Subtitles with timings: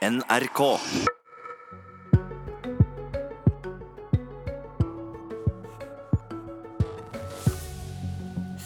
[0.00, 0.80] NRK.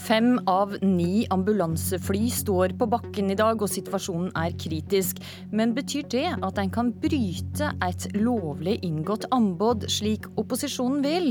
[0.04, 5.22] Fem av ni ambulansefly står på bakken i dag, og situasjonen er kritisk.
[5.48, 11.30] Men betyr det at en kan bryte et lovlig inngått anbud, slik opposisjonen vil?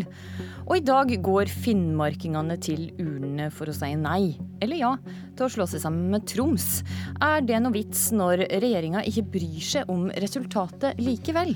[0.66, 4.96] Og i dag går finnmarkingene til urnene for å si nei, eller ja,
[5.38, 6.82] til å slå seg sammen med Troms.
[7.22, 11.54] Er det noe vits når regjeringa ikke bryr seg om resultatet likevel?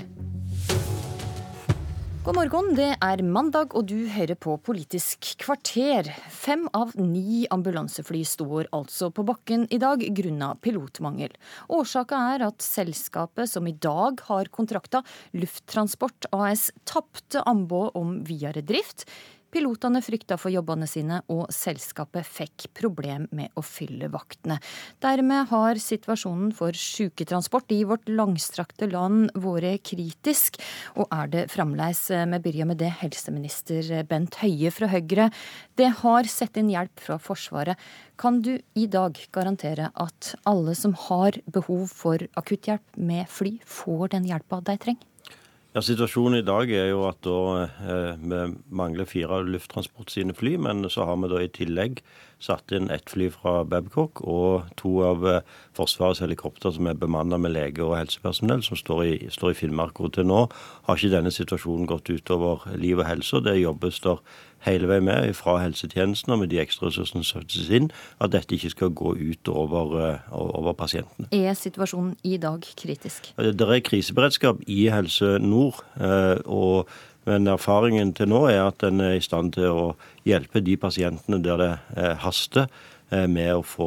[2.26, 6.08] God morgen, det er mandag og du hører på Politisk kvarter.
[6.34, 11.30] Fem av ni ambulansefly står altså på bakken i dag grunnet pilotmangel.
[11.70, 15.04] Årsaka er at selskapet som i dag har kontrakta,
[15.38, 19.06] Lufttransport AS, tapte anbud om videre drift.
[19.48, 24.58] Pilotene frykta for jobbene sine, og selskapet fikk problem med å fylle vaktene.
[25.00, 30.60] Dermed har situasjonen for syketransport i vårt langstrakte land vært kritisk,
[31.00, 32.04] og er det fremdeles.
[32.12, 35.30] Vi begynner med det, helseminister Bent Høie fra Høyre.
[35.80, 37.80] Det har sett inn hjelp fra Forsvaret.
[38.20, 44.18] Kan du i dag garantere at alle som har behov for akutthjelp med fly, får
[44.18, 45.08] den hjelpa de trenger?
[45.76, 48.38] Ja, Situasjonen i dag er jo at da, eh, vi
[48.72, 52.00] mangler fire Lufttransport sine fly, men så har vi da i tillegg
[52.42, 55.40] satt inn ett fly fra Babcock og to av eh,
[55.76, 59.98] Forsvarets helikopter som er bemannet med leger og helsepersonell, som står i, står i Finnmark.
[60.02, 60.44] Og til nå
[60.86, 63.36] har ikke denne situasjonen gått utover liv og helse.
[63.36, 64.22] og Det jobbes der
[64.66, 67.90] hele veien med fra helsetjenesten og med de ekstra ressursene som settes inn,
[68.22, 71.30] at dette ikke skal gå ut over, eh, over pasientene.
[71.32, 73.32] Er situasjonen i dag kritisk?
[73.36, 75.82] Det er kriseberedskap i Helse Nord.
[76.00, 76.88] Eh, og
[77.28, 79.88] men erfaringen til nå er at en er i stand til å
[80.28, 82.70] hjelpe de pasientene der det eh, haster
[83.08, 83.86] med å få,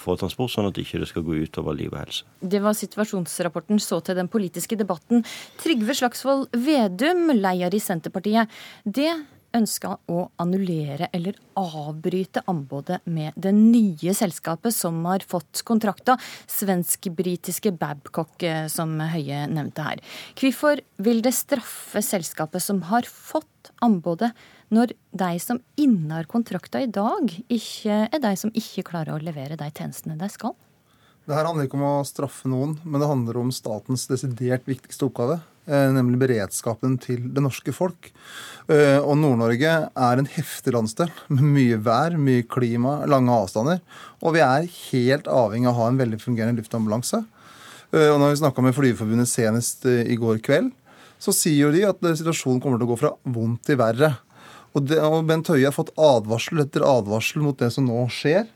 [0.00, 2.22] få, transport, sånn at det ikke skal gå ut over liv og helse.
[2.40, 5.20] Det var situasjonsrapporten så til den politiske debatten.
[5.60, 8.48] Trygve Slagsvold Vedum, leder i Senterpartiet.
[8.88, 9.10] Det
[9.56, 16.16] ønska å annullere eller avbryte anbudet med det nye selskapet som har fått kontrakta,
[16.50, 20.02] svensk-britiske Babcock, eh, som Høie nevnte her.
[20.38, 24.32] Hvorfor vil det straffe selskapet som har fått anbudet,
[24.72, 29.58] når de som innehar kontrakta i dag, ikke er de som ikke klarer å levere
[29.60, 30.56] de tjenestene de skal?
[31.22, 35.06] Det her handler ikke om å straffe noen, men det handler om statens desidert viktigste
[35.06, 35.38] oppgave.
[35.62, 38.08] Eh, nemlig beredskapen til det norske folk.
[38.66, 43.78] Eh, og Nord-Norge er en heftig landsdel med mye vær, mye klima, lange avstander.
[44.26, 47.22] Og vi er helt avhengig av å ha en veldig fungerende luftambulanse.
[47.94, 50.72] Eh, og når vi snakka med Flygerforbundet senest i går kveld,
[51.22, 54.16] så sier jo de at situasjonen kommer til å gå fra vondt til verre.
[54.74, 58.48] Og, det, og Bent Høie har fått advarsel etter advarsel mot det som nå skjer.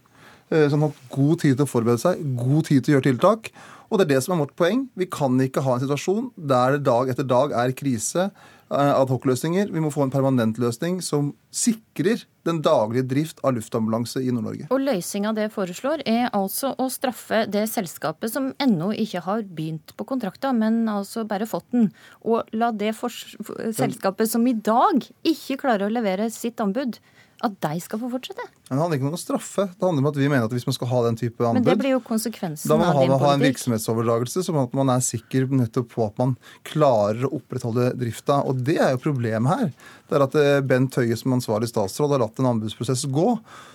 [0.48, 3.06] Så han har hatt god tid til å forberede seg, god tid til å gjøre
[3.08, 3.50] tiltak.
[3.90, 4.86] Og det er det som er vårt poeng.
[4.98, 8.30] Vi kan ikke ha en situasjon der det dag etter dag er krise,
[8.66, 8.96] adhocløsninger.
[8.98, 9.68] adhoc-løsninger.
[9.70, 14.66] Vi må få en permanent løsning som sikrer den daglige drift av luftambulanse i Nord-Norge.
[14.74, 19.94] Og Løsninga det foreslår, er altså å straffe det selskapet som ennå ikke har begynt
[19.96, 21.92] på kontrakta, men altså bare fått den.
[22.26, 26.98] Og la det selskapet som i dag ikke klarer å levere sitt anbud,
[27.44, 28.44] at de skal få fortsette?
[28.66, 29.66] Det handler ikke om å straffe.
[29.68, 31.66] Det handler om at vi mener at hvis man skal ha den type anbud Men
[31.66, 32.96] det blir jo konsekvensen av din politikk.
[32.96, 36.32] Da må man ha en virksomhetsoverdragelse, sånn at man er sikker nettopp på at man
[36.66, 38.40] klarer å opprettholde drifta.
[38.48, 39.92] Og det er jo problemet her.
[40.08, 43.28] Det er at eh, Bent Høie som ansvarlig statsråd har latt en anbudsprosess gå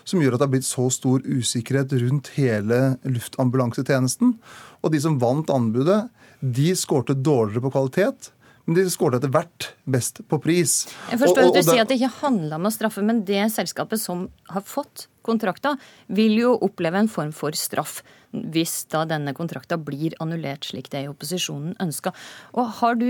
[0.07, 4.35] som gjør at det har blitt så stor usikkerhet rundt hele luftambulansetjenesten.
[4.81, 6.03] Og de som vant anbudet,
[6.41, 8.31] de skårte dårligere på kvalitet
[8.65, 10.83] men de skåret etter hvert best på pris.
[11.11, 13.23] Jeg forstår og, og, at du sier at det ikke handla om å straffe, men
[13.27, 15.75] det selskapet som har fått kontrakta,
[16.09, 18.01] vil jo oppleve en form for straff
[18.31, 22.13] hvis da denne kontrakta blir annullert slik det i opposisjonen ønska.
[22.55, 23.09] Og har du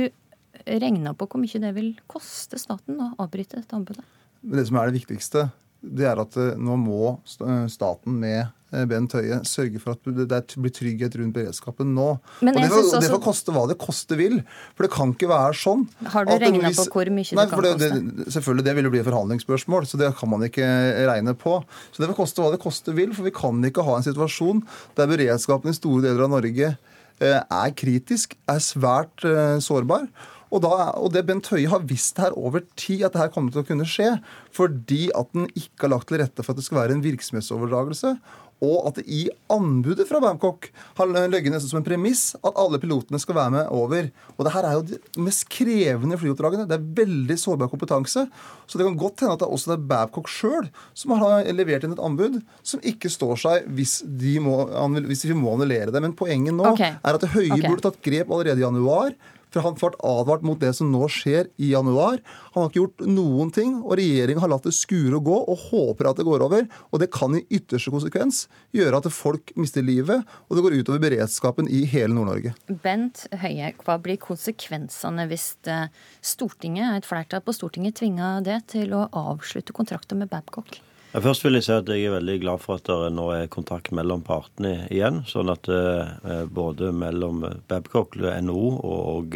[0.66, 4.06] regna på hvor mye det vil koste staten å avbryte dette anbudet?
[4.42, 5.50] Det som er det viktigste,
[5.82, 10.72] det er at eh, nå må staten med Bent Høie sørge for at det blir
[10.72, 12.08] trygghet rundt beredskapen nå.
[12.40, 13.02] Men og det, får, også...
[13.04, 14.38] det får koste hva det koste vil.
[14.78, 15.86] For det kan ikke være sånn.
[16.14, 18.32] Har du regna på hvor mye nei, det kan det, koste?
[18.38, 20.68] selvfølgelig, Det vil jo bli et forhandlingsspørsmål, så det kan man ikke
[21.12, 21.58] regne på.
[21.92, 24.64] Så det får koste hva det koste vil, for vi kan ikke ha en situasjon
[25.00, 30.08] der beredskapen i store deler av Norge eh, er kritisk, er svært uh, sårbar.
[30.52, 33.54] Og, da, og det Bent Høie har visst her over tid at det her kommer
[33.54, 34.18] til å kunne skje,
[34.52, 38.18] fordi at den ikke har lagt til rette for at det skal være en virksomhetsoverdragelse
[38.62, 39.22] og at det i
[39.52, 40.68] anbudet fra Babcock
[41.00, 44.12] har ligget nesten som en premiss at alle pilotene skal være med over.
[44.38, 46.68] Og det her er jo de mest krevende flyoppdragene.
[46.70, 48.28] Det er veldig sårbar kompetanse.
[48.70, 51.50] Så det kan godt hende at det er også det er Babcock sjøl som har
[51.58, 54.62] levert inn et anbud som ikke står seg hvis, de må,
[55.10, 56.06] hvis vi må annullere det.
[56.06, 57.00] Men poenget nå okay.
[57.02, 57.66] er at Høie okay.
[57.66, 59.16] burde tatt grep allerede i januar
[59.52, 62.20] for han ble advart mot det som nå skjer i januar.
[62.54, 65.66] Han har ikke gjort noen ting, og regjeringa har latt det skure og gå og
[65.70, 66.68] håper at det går over.
[66.92, 68.46] Og det kan i ytterste konsekvens
[68.76, 72.56] gjøre at folk mister livet, og det går utover beredskapen i hele Nord-Norge.
[72.84, 75.90] Bent Høie, hva blir konsekvensene hvis eh,
[76.24, 80.80] Stortinget, et flertall på Stortinget tvinga det til å avslutte kontrakten med Babcock?
[81.12, 83.92] Først vil jeg si at jeg er veldig glad for at det nå er kontakt
[83.92, 85.22] mellom partene igjen.
[85.28, 89.36] Sånn at eh, både mellom Babcock, NHO og,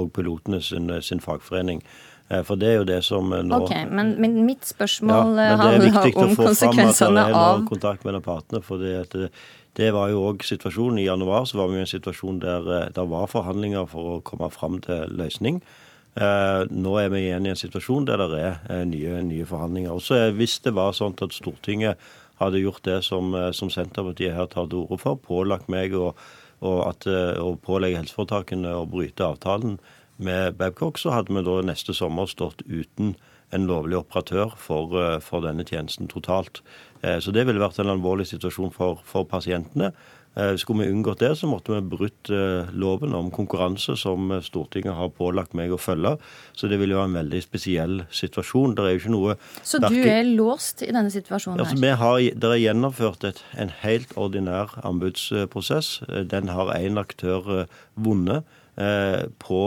[0.00, 1.82] og pilotene sin, sin, fagforening.
[2.30, 5.90] Eh, for det er jo det som nå Ok, Men, men mitt spørsmål ja, men
[5.90, 8.62] handler om konsekvensene av Det er kontakt mellom partene.
[8.64, 9.28] for det, det,
[9.76, 11.02] det var jo òg situasjonen.
[11.04, 14.18] I januar så var vi i en situasjon der eh, det var forhandlinger for å
[14.24, 15.60] komme fram til løsning.
[16.18, 19.94] Eh, nå er vi igjen i en situasjon der det er eh, nye, nye forhandlinger.
[19.94, 22.00] Også Hvis det var sånn at Stortinget
[22.40, 26.10] hadde gjort det som, eh, som Senterpartiet her tar til orde for, pålagt meg å,
[26.60, 29.78] at, å pålegge helseforetakene å bryte avtalen
[30.20, 33.14] med Babcock, så hadde vi da neste sommer stått uten
[33.54, 34.92] en lovlig operatør for,
[35.24, 36.60] for denne tjenesten totalt.
[37.00, 39.88] Så det ville vært en alvorlig situasjon for, for pasientene.
[40.38, 44.42] Eh, skulle vi unngått det, så måtte vi brutt eh, loven om konkurranse som eh,
[44.46, 46.12] Stortinget har pålagt meg å følge.
[46.54, 48.76] Så det ville være en veldig spesiell situasjon.
[48.78, 49.34] Det er jo ikke noe
[49.66, 51.66] Så du er låst i denne situasjonen her?
[51.66, 55.96] Altså, vi har, det er gjennomført et, en helt ordinær anbudsprosess.
[56.30, 57.66] Den har én aktør
[57.98, 58.46] vunnet
[59.42, 59.58] på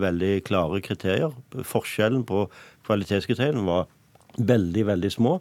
[0.00, 1.34] veldig klare kriterier.
[1.66, 2.46] Forskjellen på
[2.86, 3.90] kvalitetskriteriene var
[4.38, 5.34] veldig, veldig små.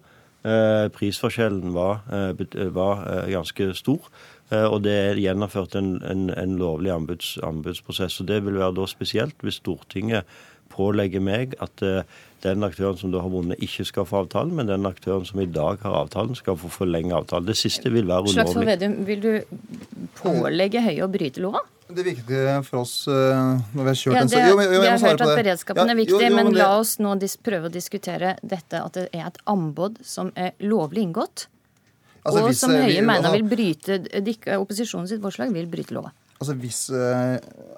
[0.98, 2.02] Prisforskjellen var,
[2.76, 4.10] var ganske stor.
[4.52, 8.20] Eh, og det er gjennomført en, en, en lovlig anbuds, anbudsprosess.
[8.22, 10.28] og Det vil være da spesielt hvis Stortinget
[10.72, 12.02] pålegger meg at uh,
[12.46, 15.48] den aktøren som da har vunnet, ikke skal få avtalen, men den aktøren som i
[15.52, 17.50] dag har avtalen, skal få forlenge avtalen.
[17.50, 18.38] Det siste vil være ulovlig.
[18.38, 19.32] Slagsvold Vedum, vil du
[20.22, 21.64] pålegge Høie å bryte lova?
[21.92, 25.26] Det viktige for oss uh, når vi har kjørt ja, det, en Vi har hørt
[25.26, 26.62] at beredskapen ja, er viktig, jo, jo, men, men det...
[26.64, 31.10] la oss nå prøve å diskutere dette at det er et anbud som er lovlig
[31.10, 31.50] inngått.
[32.22, 33.98] Altså, og som Høie mener vil bryte
[34.60, 36.12] opposisjonen sitt forslag vil bryte lova.
[36.42, 37.36] Altså Hvis eh,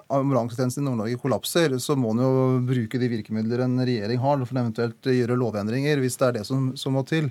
[0.08, 2.30] ambulansetjenesten i Nord-Norge kollapser, så må en jo
[2.64, 6.70] bruke de virkemidler en regjering har for eventuelt gjøre lovendringer, hvis det er det som,
[6.80, 7.28] som må til.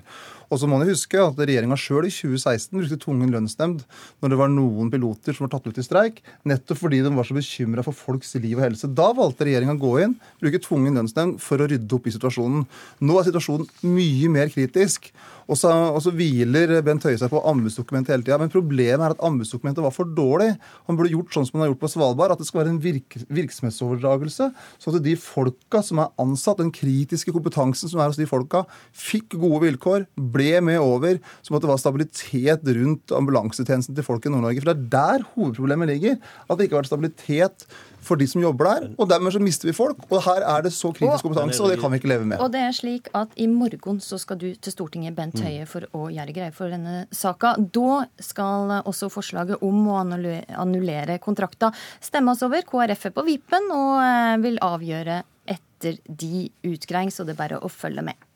[0.54, 3.82] Og så må en huske at regjeringa sjøl i 2016 brukte tvungen lønnsnemnd
[4.22, 7.26] når det var noen piloter som var tatt ut i streik, nettopp fordi de var
[7.26, 8.90] så bekymra for folks liv og helse.
[8.94, 12.68] Da valgte regjeringa å gå inn, bruke tvungen lønnsnemnd for å rydde opp i situasjonen.
[13.02, 15.10] Nå er situasjonen mye mer kritisk.
[15.44, 18.38] Og så, og så hviler Bent Høie seg på anbudsdokumentet hele tida.
[18.40, 20.54] Men problemet er at anbudsdokumentet var for dårlig.
[20.88, 22.80] Han burde gjort sånn som man har gjort på Svalbard, at det skal være en
[22.82, 24.50] virk, virksomhetsoverdragelse.
[24.82, 28.64] Så at de folka som er ansatt, den kritiske kompetansen som er hos de folka,
[28.92, 30.04] fikk gode vilkår,
[30.34, 31.20] ble med over.
[31.46, 34.60] Som at det var stabilitet rundt ambulansetjenesten til folk i Nord-Norge.
[34.60, 36.20] For det er der hovedproblemet ligger.
[36.48, 37.68] At det ikke har vært stabilitet
[38.04, 38.88] for de som jobber der.
[39.00, 40.04] Og dermed så mister vi folk.
[40.10, 42.42] Og her er det så kritisk kompetanse, og det kan vi ikke leve med.
[42.42, 45.44] Og det er slik at i morgen så skal du til Stortinget, Bent mm.
[45.46, 47.54] Høie, for å gjøre greie for denne saka.
[47.58, 51.72] Da skal også forslaget om å annullere kontrakta
[52.02, 52.64] stemmes over.
[52.68, 55.22] KrF er på vippen og eh, vil avgjøre
[55.54, 58.30] etter de utgreiing, så det er bare å følge med.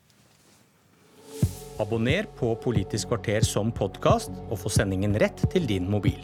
[1.79, 6.19] Abonner på Politisk kvarter som podkast, og få sendingen rett til din mobil.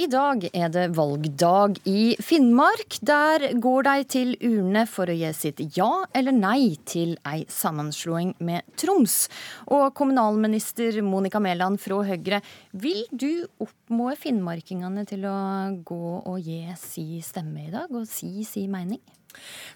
[0.00, 2.94] I dag er det valgdag i Finnmark.
[3.04, 8.30] Der går de til urne for å gi sitt ja eller nei til ei sammenslåing
[8.46, 9.26] med Troms.
[9.68, 12.40] Og kommunalminister Monica Mæland fra Høyre,
[12.72, 15.36] vil du oppmode finnmarkingene til å
[15.84, 19.02] gå og gi si stemme i dag, og si si mening?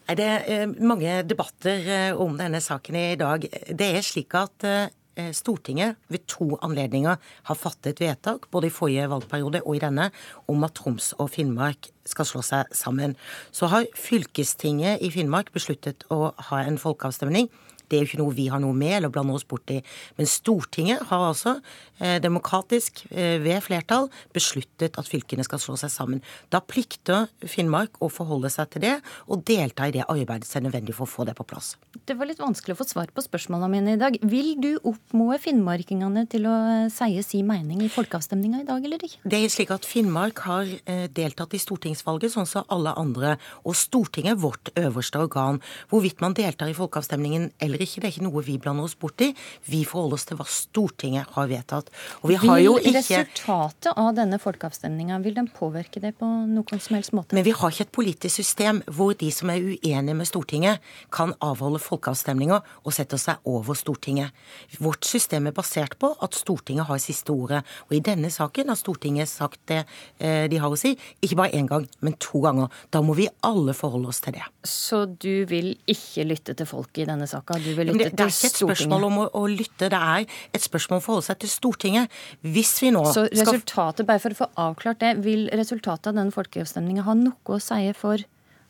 [0.09, 3.45] Det er eh, mange debatter eh, om denne saken i dag.
[3.69, 4.89] Det er slik at Eh,
[5.33, 7.17] Stortinget ved to anledninger
[7.49, 10.11] har fattet vedtak, både i forrige valgperiode og i denne,
[10.49, 13.15] om at Troms og Finnmark skal slå seg sammen.
[13.55, 17.51] Så har fylkestinget i Finnmark besluttet å ha en folkeavstemning
[17.89, 19.81] Det er jo ikke noe vi har noe med eller blander oss borti.
[20.19, 21.57] Men Stortinget har altså
[22.01, 26.23] eh, demokratisk eh, ved flertall besluttet at fylkene skal slå seg sammen.
[26.53, 28.95] Da plikter Finnmark å forholde seg til det
[29.29, 31.75] og delta i det arbeidet som er nødvendig for å få det på plass.
[32.05, 34.19] Det var litt vanskelig å få svar på spørsmålene mine i dag.
[34.23, 39.05] Vil du oppmode finnmarkingene til å eh, seie si mening i folkeavstemninga i dag, eller
[39.07, 39.23] ikke?
[39.25, 43.37] Det er slik at Finnmark har eh, deltatt i stortingsvalget, sånn som alle andre.
[43.65, 45.61] Og Stortinget er vårt øverste organ.
[45.91, 49.21] Hvorvidt man deltar i folkeavstemningen eller ikke, det er ikke noe vi blander oss bort
[49.25, 49.33] i.
[49.67, 51.91] Vi forholder oss til hva Stortinget har vedtatt.
[52.23, 56.29] Og vi har vil jo ikke resultatet av denne folkeavstemninga, vil den påvirke det på
[56.29, 57.35] noen som helst måte?
[57.37, 60.83] Men vi har ikke et politisk system hvor de som er uenige med Stortinget,
[61.15, 64.35] kan avholde folkeavstemninger og sette seg over Stortinget.
[64.79, 67.65] Vårt system er basert på at Stortinget har siste ordet.
[67.89, 69.83] Og i denne saken har Stortinget sagt det
[70.19, 72.73] eh, de har å si, ikke bare én gang, men to ganger.
[72.95, 74.45] Da må vi alle forholde oss til det.
[74.67, 77.59] Så du vil ikke lytte til folket i denne saka?
[77.65, 80.27] Du vil lytte det, det er ikke et spørsmål om å, å, lytte, det er
[80.55, 82.21] et spørsmål om å forholde seg til Stortinget.
[82.45, 86.35] Hvis vi nå Så resultatet, bare for å få avklart det, vil resultatet av denne
[86.35, 88.25] folkeavstemninga ha noe å si for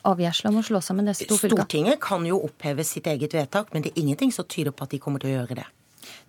[0.04, 1.64] avgjørelsen om å slå sammen disse to fylkene?
[1.64, 4.94] Stortinget kan jo oppheve sitt eget vedtak, men det er ingenting som tyder på at
[4.94, 5.68] de kommer til å gjøre det.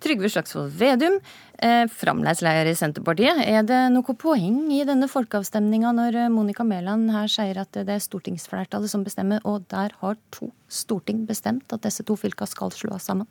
[0.02, 1.18] Trygve Slagsvold Vedum,
[1.58, 3.42] eh, framleidsleder i Senterpartiet.
[3.46, 7.88] Er det noe poeng i denne folkeavstemninga når eh, Monica Mæland her sier at det
[7.88, 12.74] er stortingsflertallet som bestemmer, og der har to storting bestemt at disse to fylkene skal
[12.74, 13.28] slås sammen?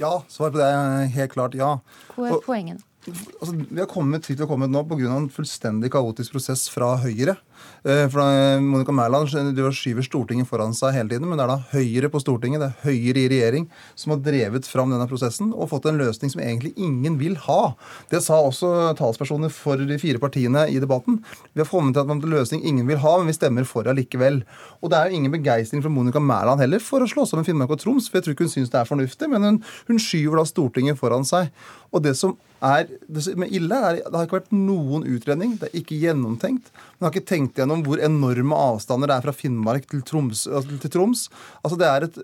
[0.00, 1.76] Ja, svaret på det er helt klart ja.
[2.14, 2.85] Hvor er poenget?
[3.06, 5.06] Altså, vi har kommet hit vi har kommet nå pga.
[5.14, 7.36] en fullstendig kaotisk prosess fra Høyre.
[7.86, 11.58] Eh, for eh, Monica Mæland skyver Stortinget foran seg hele tiden, men det er da
[11.70, 15.70] Høyre på Stortinget, det er Høyre i regjering, som har drevet fram denne prosessen og
[15.70, 17.76] fått en løsning som egentlig ingen vil ha.
[18.10, 21.20] Det sa også talspersoner for de fire partiene i debatten.
[21.54, 24.42] Vi har kommet til at en løsning ingen vil ha, men vi stemmer for allikevel.
[24.82, 27.76] Og det er jo ingen begeistring fra Monica Mæland heller for å slå sammen Finnmark
[27.76, 30.42] og Troms, for jeg tror ikke hun syns det er fornuftig, men hun, hun skyver
[30.42, 31.54] da Stortinget foran seg.
[31.94, 32.34] Og det som
[32.66, 35.56] er er ille, er det har ikke vært noen utredning.
[35.60, 36.70] Det er ikke gjennomtenkt.
[36.96, 40.46] Man har ikke tenkt gjennom hvor enorme avstander det er fra Finnmark til Troms.
[40.46, 41.26] Altså, til Troms.
[41.62, 42.20] Altså Det er et,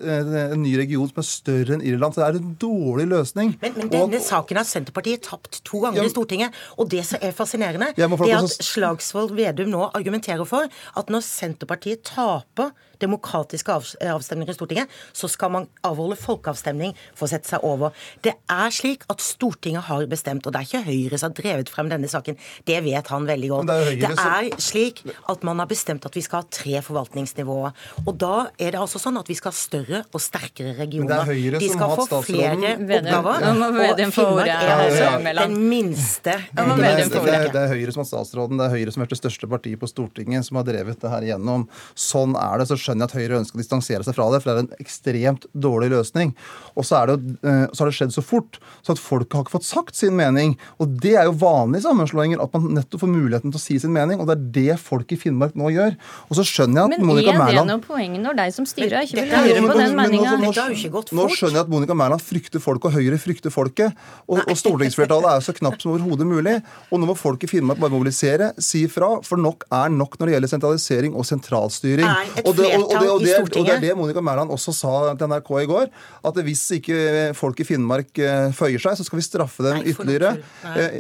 [0.56, 2.14] en ny region som er større enn Irland.
[2.14, 3.56] Så det er en dårlig løsning.
[3.62, 6.62] Men, men denne og, saken har Senterpartiet tapt to ganger ja, i Stortinget.
[6.78, 11.26] Og det som er fascinerende, det er at Slagsvold Vedum nå argumenterer for at når
[11.26, 12.72] Senterpartiet taper
[13.02, 17.94] demokratiske avstemninger i Stortinget, så skal man avholde folkeavstemning for å sette seg over.
[18.24, 21.72] Det er slik at Stortinget har bestemt, og det er ikke Høyre som har drevet
[21.72, 22.38] frem denne saken.
[22.68, 23.70] Det vet han veldig godt.
[23.70, 27.76] Det er, det er slik at man har bestemt at vi skal ha tre forvaltningsnivåer.
[28.06, 31.26] Og da er det altså sånn at vi skal ha større og sterkere regioner.
[31.58, 33.46] De skal få flere oppgaver.
[33.82, 35.08] Og Finnmark er altså
[35.42, 36.36] den minste.
[36.52, 39.80] Det er Høyre som har statsråden, det er Høyre som har vært det største partiet
[39.80, 41.66] på Stortinget, som har drevet det her igjennom.
[41.98, 42.68] Sånn er det.
[42.70, 44.82] så skjønner jeg at Høyre ønsker å distansere seg fra det, for det er en
[44.82, 46.34] ekstremt dårlig løsning.
[46.76, 49.56] Og så, det, eh, så har det skjedd så fort, så at folket har ikke
[49.56, 50.54] fått sagt sin mening.
[50.82, 53.94] Og det er jo vanlige sammenslåinger, at man nettopp får muligheten til å si sin
[53.94, 54.20] mening.
[54.20, 55.96] Og det er det folk i Finnmark nå gjør.
[56.28, 58.46] Og så skjønner jeg at men Monica Mæland Men er det noe poeng når de
[58.56, 60.36] som styrer ikke vil høre på den meninga?
[60.42, 63.98] Nå, nå, skjønner jeg at Monica Mæland frykter folk, og Høyre frykter folket.
[64.28, 66.58] Og, og stortingsflertallet er jo så knapt som overhodet mulig.
[66.90, 70.28] Og nå må folk i Finnmark bare mobilisere, si ifra, for nok er nok når
[70.28, 72.08] det gjelder sentralisering og sentralstyring.
[72.44, 73.56] Og det, og, og, det, Stortinget.
[73.56, 75.90] og det er det Monica Mæland også sa til NRK i går.
[76.28, 76.96] At hvis ikke
[77.38, 80.34] folk i Finnmark eh, føyer seg, så skal vi straffe dem Nei, ytterligere.
[80.72, 80.98] Eh,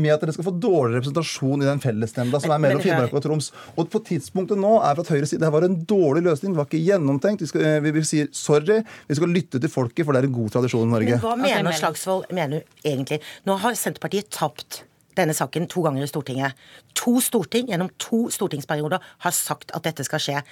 [0.00, 3.24] med at dere skal få dårlig representasjon i den fellesnemnda som er mellom Finnmark og
[3.24, 3.50] Troms.
[3.76, 6.62] Og på tidspunktet nå er fra at Høyre sier det var en dårlig løsning, det
[6.62, 7.44] var ikke gjennomtenkt.
[7.44, 10.30] Vi, skal, eh, vi, vi sier sorry, vi skal lytte til folket, for det er
[10.30, 11.16] en god tradisjon i Norge.
[11.16, 13.20] Men hva mener Slagsvold mener egentlig?
[13.48, 14.84] Nå har Senterpartiet tapt
[15.18, 16.58] denne saken to ganger i Stortinget.
[17.00, 20.42] To storting gjennom to stortingsperioder har sagt at dette skal skje.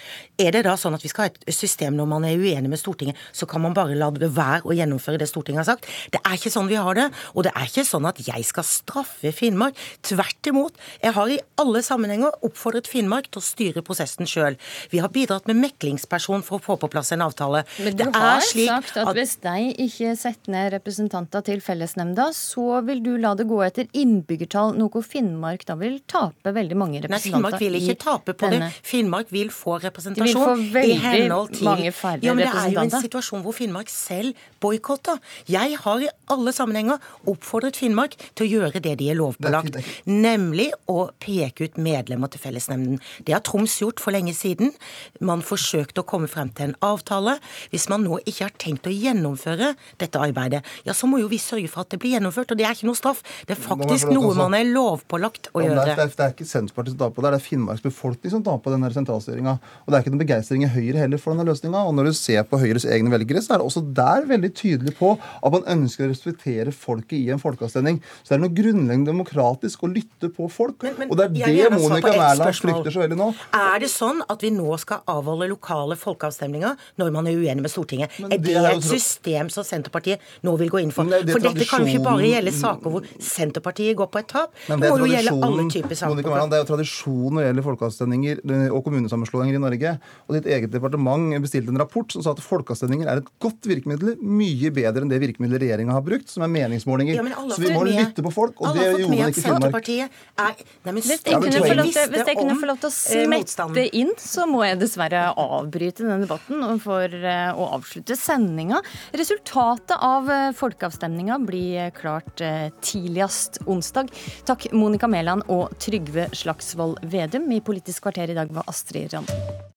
[0.41, 2.81] Er det da sånn at vi skal ha et system når man er uenig med
[2.81, 5.88] Stortinget, så kan man bare la det være å gjennomføre det Stortinget har sagt?
[6.15, 7.09] Det er ikke sånn vi har det.
[7.35, 9.79] Og det er ikke sånn at jeg skal straffe Finnmark.
[10.07, 10.79] Tvert imot.
[11.03, 14.59] Jeg har i alle sammenhenger oppfordret Finnmark til å styre prosessen sjøl.
[14.93, 17.65] Vi har bidratt med meklingsperson for å få på plass en avtale.
[17.83, 22.31] Men du det har sagt at, at hvis de ikke setter ned representanter til fellesnemnda,
[22.37, 26.77] så vil du la det gå etter innbyggertall innbyggertall, noe Finnmark da vil tape veldig
[26.79, 28.69] mange representanter Nei, Finnmark vil ikke tape på denne.
[28.69, 28.87] det.
[28.88, 30.27] Finnmark vil få representasjon.
[30.27, 33.88] De vil få veldig mange færre ja, men Det er jo en situasjon hvor Finnmark
[33.88, 35.19] selv boikotter.
[35.49, 40.71] Jeg har i alle sammenhenger oppfordret Finnmark til å gjøre det de er lovpålagt, nemlig
[40.88, 43.00] å peke ut medlemmer til fellesnemnden.
[43.25, 44.75] Det har Troms gjort for lenge siden.
[45.21, 47.38] Man forsøkte å komme frem til en avtale.
[47.71, 51.38] Hvis man nå ikke har tenkt å gjennomføre dette arbeidet, ja, så må jo vi
[51.43, 52.53] sørge for at det blir gjennomført.
[52.53, 53.23] Og det er ikke noe straff.
[53.47, 55.85] Det er faktisk noe man er lovpålagt å Ja, gjøre.
[55.85, 58.42] det, er, det, er, ikke Senterpartiet som tar på det, det er Finnmarks befolkning som
[58.47, 59.54] tar på denne sentralstyringa.
[59.85, 61.83] Og det er ikke noen begeistring i Høyre heller for denne løsninga.
[61.88, 64.95] Og når du ser på Høyres egne velgere, så er det også der veldig tydelig
[64.99, 68.00] på at man ønsker å respektere folket i en folkeavstemning.
[68.23, 70.83] Så det er noe grunnleggende demokratisk å lytte på folk.
[70.83, 73.35] Men- men og det er det Monica Mæland flykter så veldig nå.
[73.54, 77.71] Er det sånn at vi nå skal avholde lokale folkeavstemninger når man er uenig med
[77.71, 78.11] Stortinget?
[78.21, 81.04] Men er det det er et så- system som Senterpartiet nå vil gå inn for?
[81.04, 84.27] Nei, det for dette kan jo ikke bare gjelde saker hvor Senterpartiet går på et
[84.28, 84.52] tap.
[84.68, 86.23] Men Det det er må jo gjelde alle typer saker.
[86.23, 89.94] Det er jo tradisjon når det gjelder folkeavstemninger eh, og kommunesammenslåinger i Norge.
[90.28, 94.16] Og ditt eget departement bestilte en rapport som sa at folkeavstemninger er et godt virkemiddel,
[94.23, 97.18] mye bedre enn det virkemiddelet regjeringa har brukt, som er meningsmålinger.
[97.18, 99.88] Ja, Så vi må med- lytte på folk, og det gjorde man ikke i Finnmark.
[99.88, 100.08] Er
[100.38, 100.54] nei,
[100.85, 102.88] men Hvis jeg, kunne få lov til, visste hvis jeg kunne om, få lov til
[102.88, 103.88] å eh, smette motstanden.
[103.92, 108.80] inn, så må jeg dessverre avbryte denne debatten for eh, å avslutte sendinga.
[109.16, 114.11] Resultatet av eh, folkeavstemninga blir klart eh, tidligst onsdag.
[114.48, 117.50] Takk Monica Mæland og Trygve Slagsvold Vedum.
[117.52, 119.58] I Politisk kvarter i dag var Astrid Randen.